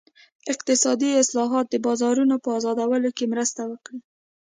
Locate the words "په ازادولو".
2.43-3.09